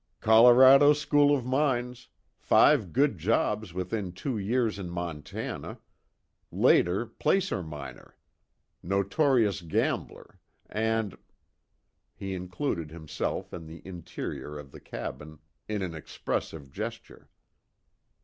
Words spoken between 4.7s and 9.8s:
in Montana later, placer miner, 'notorious